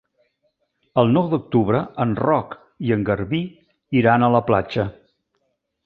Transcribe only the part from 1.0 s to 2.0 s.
El nou d'octubre